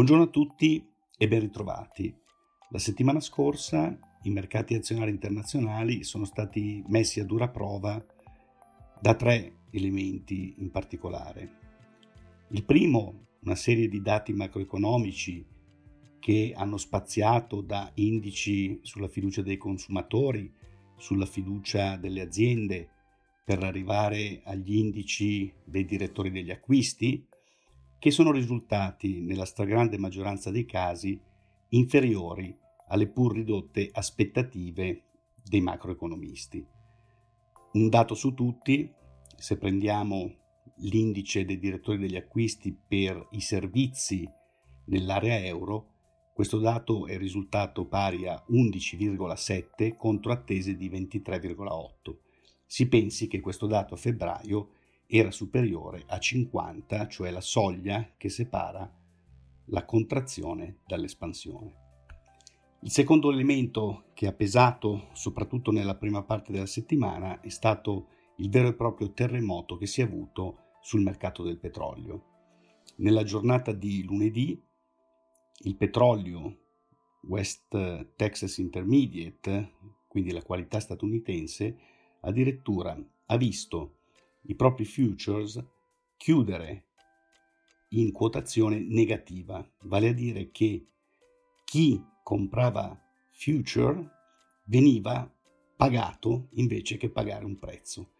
[0.00, 0.82] Buongiorno a tutti
[1.18, 2.10] e ben ritrovati.
[2.70, 8.02] La settimana scorsa i mercati azionari internazionali sono stati messi a dura prova
[8.98, 11.50] da tre elementi in particolare.
[12.48, 15.44] Il primo, una serie di dati macroeconomici
[16.18, 20.50] che hanno spaziato da indici sulla fiducia dei consumatori,
[20.96, 22.88] sulla fiducia delle aziende,
[23.44, 27.22] per arrivare agli indici dei direttori degli acquisti,
[28.00, 31.20] che sono risultati nella stragrande maggioranza dei casi
[31.68, 35.02] inferiori alle pur ridotte aspettative
[35.44, 36.66] dei macroeconomisti.
[37.72, 38.90] Un dato su tutti,
[39.36, 40.34] se prendiamo
[40.76, 44.28] l'indice dei direttori degli acquisti per i servizi
[44.86, 45.88] nell'area euro,
[46.32, 52.16] questo dato è risultato pari a 11,7 contro attese di 23,8.
[52.64, 54.70] Si pensi che questo dato a febbraio
[55.18, 58.88] era superiore a 50, cioè la soglia che separa
[59.66, 61.74] la contrazione dall'espansione.
[62.82, 68.48] Il secondo elemento che ha pesato soprattutto nella prima parte della settimana è stato il
[68.48, 72.24] vero e proprio terremoto che si è avuto sul mercato del petrolio.
[72.96, 74.58] Nella giornata di lunedì
[75.64, 76.58] il petrolio
[77.22, 79.72] West Texas Intermediate,
[80.06, 81.76] quindi la qualità statunitense,
[82.20, 83.99] addirittura ha visto
[84.42, 85.62] i propri futures
[86.16, 86.84] chiudere
[87.90, 90.86] in quotazione negativa, vale a dire che
[91.64, 92.98] chi comprava
[93.30, 94.08] future
[94.64, 95.32] veniva
[95.76, 98.12] pagato invece che pagare un prezzo.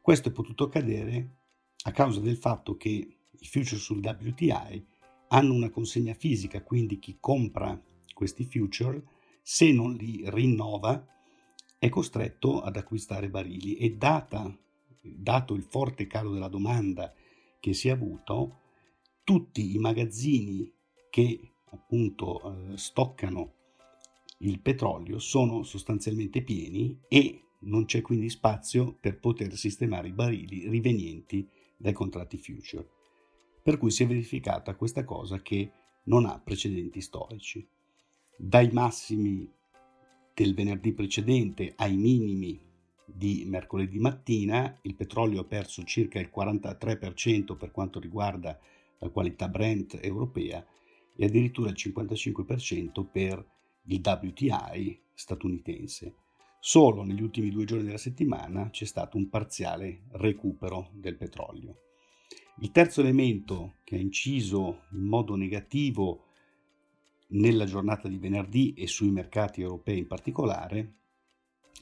[0.00, 1.36] Questo è potuto accadere
[1.84, 2.88] a causa del fatto che
[3.30, 4.86] i future sul WTI
[5.28, 7.80] hanno una consegna fisica, quindi chi compra
[8.12, 9.02] questi future,
[9.40, 11.06] se non li rinnova,
[11.78, 14.54] è costretto ad acquistare barili e data
[15.00, 17.12] dato il forte calo della domanda
[17.58, 18.58] che si è avuto,
[19.24, 20.72] tutti i magazzini
[21.10, 23.54] che appunto eh, stoccano
[24.38, 30.68] il petrolio sono sostanzialmente pieni e non c'è quindi spazio per poter sistemare i barili
[30.68, 31.46] rivenienti
[31.76, 32.88] dai contratti future.
[33.62, 35.70] Per cui si è verificata questa cosa che
[36.04, 37.66] non ha precedenti storici.
[38.36, 39.50] Dai massimi
[40.32, 42.58] del venerdì precedente ai minimi
[43.14, 48.58] di mercoledì mattina il petrolio ha perso circa il 43% per quanto riguarda
[48.98, 50.64] la qualità Brent europea
[51.16, 53.44] e addirittura il 55% per
[53.84, 56.14] il WTI statunitense.
[56.58, 61.76] Solo negli ultimi due giorni della settimana c'è stato un parziale recupero del petrolio.
[62.60, 66.26] Il terzo elemento che ha inciso in modo negativo
[67.28, 70.94] nella giornata di venerdì e sui mercati europei in particolare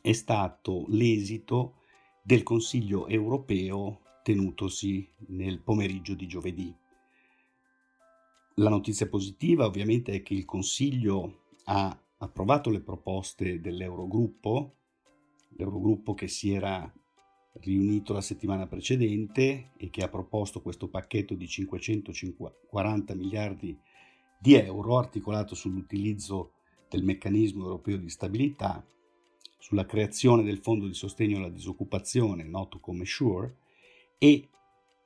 [0.01, 1.75] è stato l'esito
[2.23, 6.75] del Consiglio europeo tenutosi nel pomeriggio di giovedì.
[8.57, 14.75] La notizia positiva ovviamente è che il Consiglio ha approvato le proposte dell'Eurogruppo,
[15.51, 16.93] l'Eurogruppo che si era
[17.61, 23.79] riunito la settimana precedente e che ha proposto questo pacchetto di 540 miliardi
[24.39, 26.53] di euro articolato sull'utilizzo
[26.89, 28.85] del meccanismo europeo di stabilità
[29.59, 33.57] sulla creazione del fondo di sostegno alla disoccupazione, noto come SURE,
[34.19, 34.49] e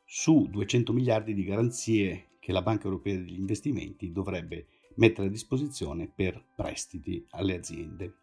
[0.04, 6.06] su 200 miliardi di garanzie che la Banca Europea degli Investimenti dovrebbe mettere a disposizione
[6.06, 8.16] per prestiti alle aziende.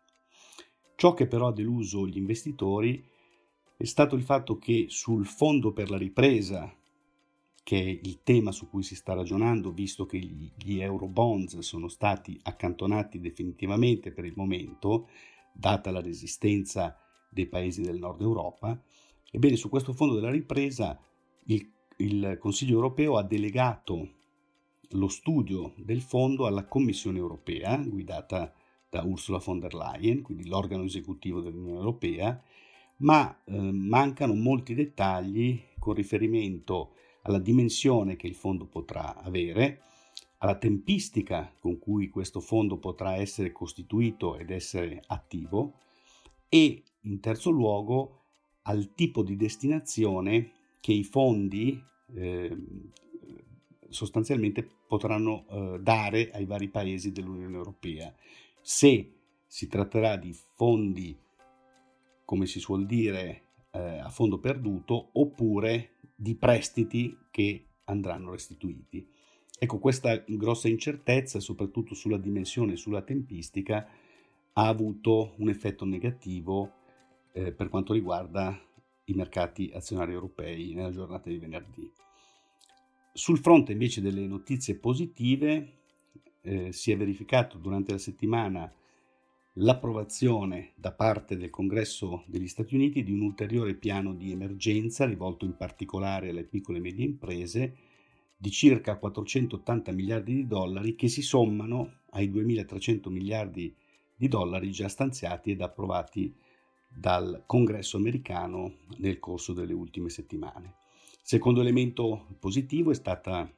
[0.96, 3.04] Ciò che però ha deluso gli investitori
[3.78, 6.76] è stato il fatto che sul fondo per la ripresa,
[7.64, 11.88] che è il tema su cui si sta ragionando, visto che gli, euro bonds sono
[11.88, 15.08] stati accantonati definitivamente per il momento,
[15.54, 16.98] data la resistenza
[17.30, 18.82] dei paesi del nord Europa.
[19.32, 21.00] Ebbene, su questo fondo della ripresa
[21.46, 24.18] il, il Consiglio europeo ha delegato
[24.94, 28.54] lo studio del fondo alla Commissione europea, guidata
[28.90, 32.42] da Ursula von der Leyen, quindi l'organo esecutivo dell'Unione europea,
[32.98, 39.82] ma eh, mancano molti dettagli con riferimento alla dimensione che il fondo potrà avere,
[40.40, 45.74] alla tempistica con cui questo fondo potrà essere costituito ed essere attivo
[46.48, 48.24] e in terzo luogo
[48.64, 51.82] al tipo di destinazione che i fondi
[52.16, 52.58] eh,
[53.90, 58.14] sostanzialmente potranno eh, dare ai vari paesi dell'Unione Europea.
[58.62, 59.14] Se
[59.46, 61.18] si tratterà di fondi,
[62.24, 69.08] come si suol dire, eh, a fondo perduto, oppure di prestiti che andranno restituiti.
[69.62, 73.86] Ecco, questa grossa incertezza, soprattutto sulla dimensione e sulla tempistica,
[74.54, 76.76] ha avuto un effetto negativo
[77.34, 78.58] eh, per quanto riguarda
[79.04, 81.92] i mercati azionari europei nella giornata di venerdì.
[83.12, 85.74] Sul fronte invece delle notizie positive,
[86.40, 88.74] eh, si è verificato durante la settimana
[89.56, 95.44] l'approvazione da parte del Congresso degli Stati Uniti di un ulteriore piano di emergenza rivolto
[95.44, 97.76] in particolare alle piccole e medie imprese
[98.42, 103.76] di circa 480 miliardi di dollari che si sommano ai 2.300 miliardi
[104.16, 106.34] di dollari già stanziati ed approvati
[106.88, 110.76] dal Congresso americano nel corso delle ultime settimane.
[111.22, 113.52] Secondo elemento positivo è stata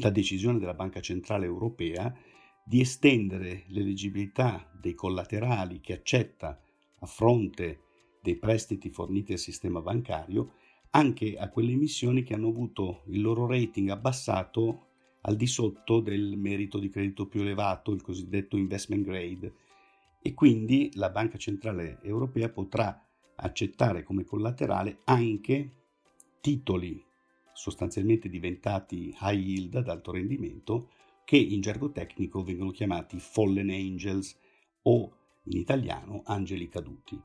[0.00, 2.12] la decisione della Banca Centrale Europea
[2.64, 6.60] di estendere l'eleggibilità dei collaterali che accetta
[6.98, 7.82] a fronte
[8.20, 10.54] dei prestiti forniti al sistema bancario
[10.94, 14.86] anche a quelle emissioni che hanno avuto il loro rating abbassato
[15.22, 19.54] al di sotto del merito di credito più elevato, il cosiddetto investment grade,
[20.20, 23.04] e quindi la Banca Centrale Europea potrà
[23.36, 25.70] accettare come collaterale anche
[26.40, 27.02] titoli
[27.52, 30.90] sostanzialmente diventati high yield ad alto rendimento
[31.24, 34.36] che in gergo tecnico vengono chiamati fallen angels
[34.82, 37.20] o in italiano angeli caduti.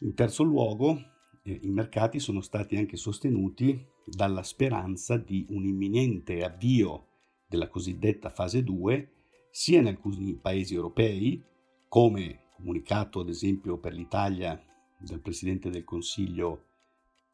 [0.00, 0.98] In terzo luogo,
[1.42, 7.06] eh, i mercati sono stati anche sostenuti dalla speranza di un imminente avvio
[7.46, 9.12] della cosiddetta fase 2
[9.50, 11.42] sia in alcuni paesi europei,
[11.88, 14.62] come comunicato ad esempio per l'Italia
[14.98, 16.66] dal Presidente del Consiglio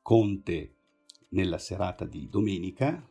[0.00, 0.74] Conte
[1.30, 3.06] nella serata di domenica,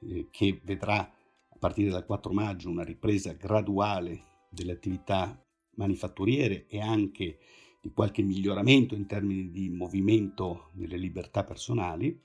[0.00, 5.40] eh, che vedrà a partire dal 4 maggio una ripresa graduale delle attività
[5.74, 7.38] manifatturiere e anche
[7.82, 12.16] di qualche miglioramento in termini di movimento nelle libertà personali,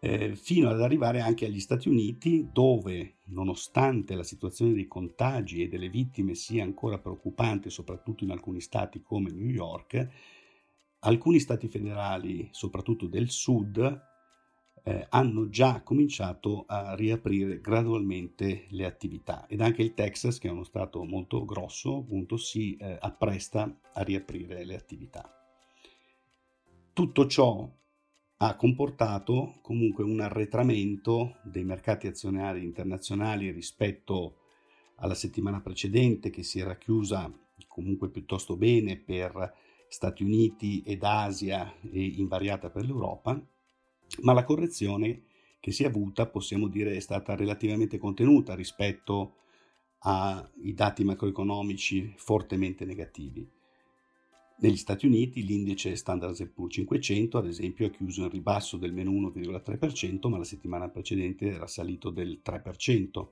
[0.00, 5.68] eh, fino ad arrivare anche agli Stati Uniti, dove, nonostante la situazione dei contagi e
[5.68, 10.08] delle vittime sia ancora preoccupante, soprattutto in alcuni stati come New York,
[11.00, 14.10] alcuni stati federali, soprattutto del sud,
[14.84, 20.50] eh, hanno già cominciato a riaprire gradualmente le attività ed anche il Texas, che è
[20.50, 25.30] uno stato molto grosso, appunto, si eh, appresta a riaprire le attività.
[26.92, 27.70] Tutto ciò
[28.38, 34.38] ha comportato comunque un arretramento dei mercati azionari internazionali rispetto
[34.96, 37.32] alla settimana precedente che si era chiusa
[37.68, 39.54] comunque piuttosto bene per
[39.88, 43.40] Stati Uniti ed Asia e invariata per l'Europa,
[44.20, 45.24] ma la correzione
[45.60, 49.36] che si è avuta possiamo dire è stata relativamente contenuta rispetto
[50.00, 53.48] ai dati macroeconomici fortemente negativi.
[54.58, 59.10] Negli Stati Uniti l'indice Standard Poor's 500 ad esempio ha chiuso in ribasso del meno
[59.10, 63.28] 1,3%, ma la settimana precedente era salito del 3%.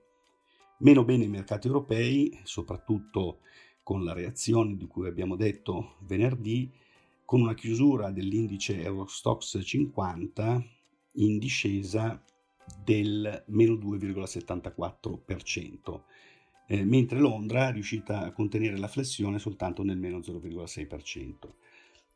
[0.79, 3.41] Meno bene i mercati europei, soprattutto
[3.83, 6.71] con la reazione di cui abbiamo detto venerdì,
[7.31, 10.65] con una chiusura dell'indice Eurostox 50
[11.13, 12.21] in discesa
[12.83, 16.03] del meno 2,74%,
[16.67, 21.55] eh, mentre Londra è riuscita a contenere la flessione soltanto nel meno 0,6%.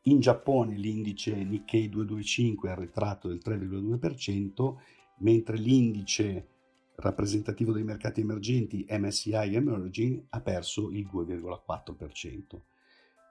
[0.01, 4.75] In Giappone l'indice Nikkei 225 è arretrato del 3,2%,
[5.19, 6.47] mentre l'indice
[6.95, 12.74] rappresentativo dei mercati emergenti MSCI Emerging ha perso il 2,4%.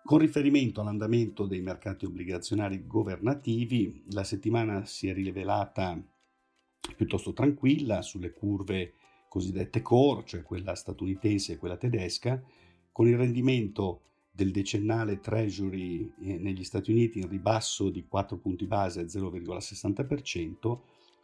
[0.06, 5.98] Con riferimento all'andamento dei mercati obbligazionari governativi, la settimana si è rivelata
[6.94, 8.92] piuttosto tranquilla sulle curve
[9.30, 12.38] cosiddette core, cioè quella statunitense e quella tedesca,
[12.92, 18.66] con il rendimento del decennale Treasury eh, negli Stati Uniti in ribasso di 4 punti
[18.66, 20.80] base a 0,60%,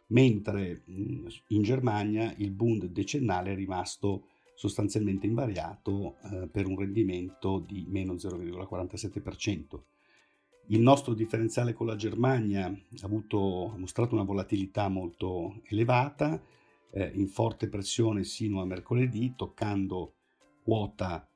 [0.07, 4.25] mentre in Germania il Bund decennale è rimasto
[4.61, 9.79] sostanzialmente invariato eh, per un rendimento di meno 0,47%.
[10.67, 16.39] Il nostro differenziale con la Germania ha, avuto, ha mostrato una volatilità molto elevata,
[16.91, 20.13] eh, in forte pressione sino a mercoledì, toccando
[20.61, 21.27] quota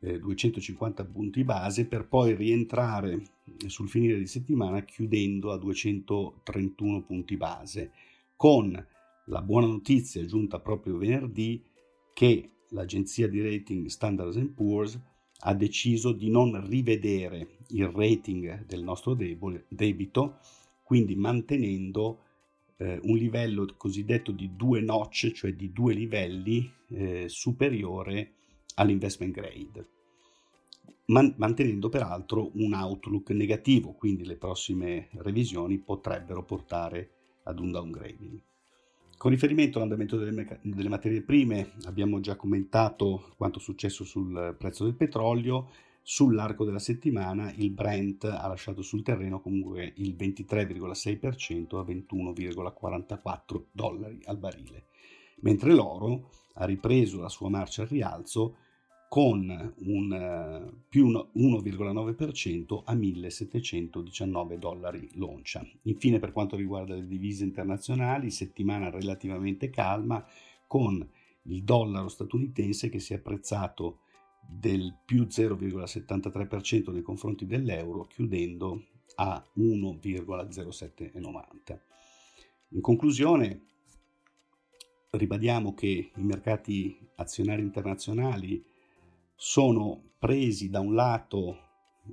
[0.00, 3.22] eh, 250 punti base per poi rientrare
[3.66, 7.92] sul finire di settimana chiudendo a 231 punti base
[8.36, 8.86] con
[9.28, 11.64] la buona notizia giunta proprio venerdì
[12.12, 14.98] che l'agenzia di rating Standard Poor's
[15.46, 19.16] ha deciso di non rivedere il rating del nostro
[19.68, 20.38] debito,
[20.82, 22.20] quindi mantenendo
[22.76, 28.32] eh, un livello cosiddetto di due notch, cioè di due livelli eh, superiore
[28.76, 29.88] all'investment grade,
[31.06, 37.10] Man- mantenendo peraltro un outlook negativo, quindi le prossime revisioni potrebbero portare
[37.42, 38.40] ad un downgrading.
[39.16, 44.84] Con riferimento all'andamento delle, meca- delle, materie prime, abbiamo già commentato quanto successo sul prezzo
[44.84, 45.70] del petrolio.
[46.02, 54.20] Sull'arco della settimana il Brent ha lasciato sul terreno comunque il 23,6% a 21,44 dollari
[54.24, 54.88] al barile,
[55.40, 58.56] mentre l'oro ha ripreso la sua marcia al rialzo
[59.14, 65.64] con un uh, più 1,9% a 1719 dollari l'oncia.
[65.82, 70.26] Infine per quanto riguarda le divise internazionali, settimana relativamente calma
[70.66, 71.08] con
[71.42, 74.00] il dollaro statunitense che si è apprezzato
[74.44, 78.82] del più 0,73% nei confronti dell'euro, chiudendo
[79.14, 81.78] a 1,0790.
[82.70, 83.60] In conclusione,
[85.10, 88.72] ribadiamo che i mercati azionari internazionali
[89.46, 91.58] sono presi da un lato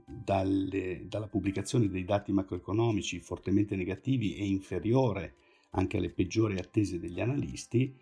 [0.06, 5.36] dalle, dalla pubblicazione dei dati macroeconomici fortemente negativi e inferiore
[5.70, 7.96] anche alle peggiori attese degli analisti,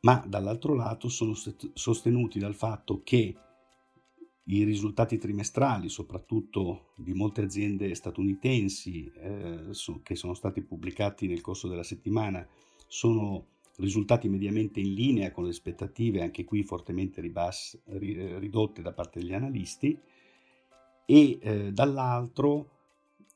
[0.00, 1.32] ma dall'altro lato sono
[1.72, 3.34] sostenuti dal fatto che
[4.44, 9.70] i risultati trimestrali, soprattutto di molte aziende statunitensi eh,
[10.02, 12.46] che sono stati pubblicati nel corso della settimana,
[12.86, 13.46] sono
[13.78, 19.34] risultati mediamente in linea con le aspettative, anche qui fortemente ribas- ridotte da parte degli
[19.34, 19.98] analisti,
[21.06, 22.70] e eh, dall'altro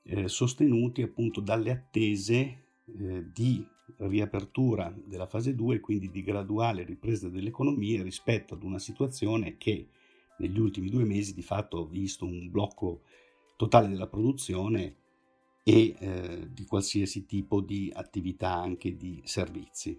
[0.04, 2.64] eh, sostenuti appunto dalle attese
[2.98, 3.66] eh, di
[3.98, 9.56] riapertura della fase 2 e quindi di graduale ripresa delle economie rispetto ad una situazione
[9.56, 9.88] che
[10.38, 13.02] negli ultimi due mesi di fatto ha visto un blocco
[13.56, 14.96] totale della produzione
[15.62, 19.98] e eh, di qualsiasi tipo di attività anche di servizi.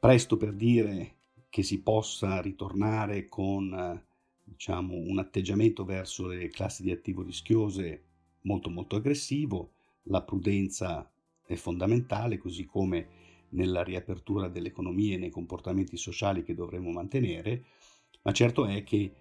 [0.00, 1.16] Presto per dire
[1.48, 4.00] che si possa ritornare con
[4.44, 8.04] diciamo, un atteggiamento verso le classi di attivo rischiose
[8.42, 9.72] molto molto aggressivo,
[10.04, 11.10] la prudenza
[11.44, 13.08] è fondamentale, così come
[13.50, 17.64] nella riapertura dell'economia e nei comportamenti sociali che dovremo mantenere,
[18.22, 19.12] ma certo è che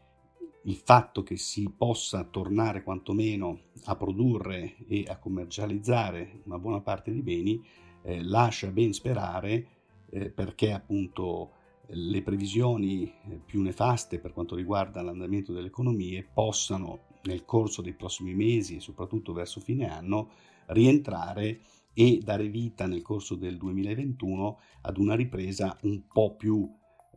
[0.63, 7.12] il fatto che si possa tornare quantomeno a produrre e a commercializzare una buona parte
[7.12, 7.65] di beni
[8.03, 9.76] eh, lascia ben sperare
[10.09, 11.51] eh, perché appunto
[11.89, 17.93] le previsioni eh, più nefaste per quanto riguarda l'andamento delle economie possano nel corso dei
[17.93, 20.31] prossimi mesi e soprattutto verso fine anno
[20.67, 21.61] rientrare
[21.93, 26.69] e dare vita nel corso del 2021 ad una ripresa un po' più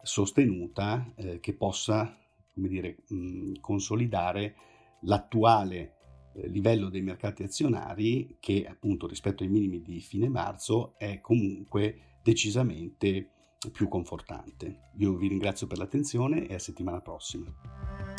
[0.02, 2.16] sostenuta eh, che possa
[2.54, 4.54] come dire, mh, consolidare
[5.02, 5.96] l'attuale
[6.34, 12.09] eh, livello dei mercati azionari che appunto rispetto ai minimi di fine marzo è comunque
[12.22, 13.28] decisamente
[13.72, 14.90] più confortante.
[14.96, 18.09] Io vi ringrazio per l'attenzione e a settimana prossima.